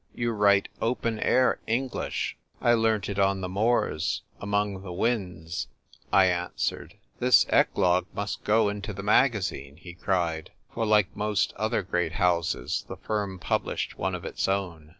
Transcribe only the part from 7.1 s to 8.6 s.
This eclogue must